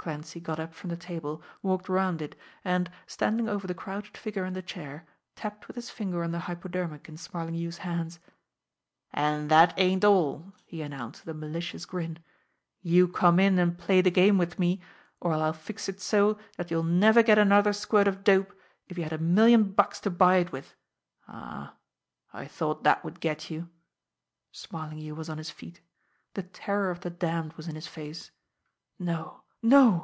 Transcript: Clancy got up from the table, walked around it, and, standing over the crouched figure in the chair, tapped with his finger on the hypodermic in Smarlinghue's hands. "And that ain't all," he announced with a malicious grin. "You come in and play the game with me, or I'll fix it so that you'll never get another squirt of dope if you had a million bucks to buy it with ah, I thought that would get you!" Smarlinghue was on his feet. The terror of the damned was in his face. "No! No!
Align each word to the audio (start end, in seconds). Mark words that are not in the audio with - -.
Clancy 0.00 0.40
got 0.40 0.58
up 0.58 0.72
from 0.72 0.88
the 0.88 0.96
table, 0.96 1.42
walked 1.60 1.90
around 1.90 2.22
it, 2.22 2.34
and, 2.64 2.90
standing 3.06 3.50
over 3.50 3.66
the 3.66 3.74
crouched 3.74 4.16
figure 4.16 4.46
in 4.46 4.54
the 4.54 4.62
chair, 4.62 5.06
tapped 5.36 5.68
with 5.68 5.76
his 5.76 5.90
finger 5.90 6.24
on 6.24 6.30
the 6.30 6.38
hypodermic 6.38 7.06
in 7.06 7.18
Smarlinghue's 7.18 7.76
hands. 7.76 8.18
"And 9.12 9.50
that 9.50 9.74
ain't 9.76 10.02
all," 10.02 10.54
he 10.64 10.80
announced 10.80 11.26
with 11.26 11.36
a 11.36 11.38
malicious 11.38 11.84
grin. 11.84 12.18
"You 12.80 13.08
come 13.08 13.38
in 13.38 13.58
and 13.58 13.76
play 13.76 14.00
the 14.00 14.10
game 14.10 14.38
with 14.38 14.58
me, 14.58 14.80
or 15.20 15.34
I'll 15.34 15.52
fix 15.52 15.86
it 15.86 16.00
so 16.00 16.38
that 16.56 16.70
you'll 16.70 16.82
never 16.82 17.22
get 17.22 17.36
another 17.36 17.74
squirt 17.74 18.08
of 18.08 18.24
dope 18.24 18.58
if 18.88 18.96
you 18.96 19.04
had 19.04 19.12
a 19.12 19.18
million 19.18 19.64
bucks 19.64 20.00
to 20.00 20.10
buy 20.10 20.36
it 20.38 20.50
with 20.50 20.74
ah, 21.28 21.76
I 22.32 22.46
thought 22.46 22.84
that 22.84 23.04
would 23.04 23.20
get 23.20 23.50
you!" 23.50 23.68
Smarlinghue 24.50 25.14
was 25.14 25.28
on 25.28 25.36
his 25.36 25.50
feet. 25.50 25.82
The 26.32 26.44
terror 26.44 26.90
of 26.90 27.00
the 27.00 27.10
damned 27.10 27.52
was 27.52 27.68
in 27.68 27.74
his 27.74 27.86
face. 27.86 28.30
"No! 28.98 29.42
No! 29.62 29.98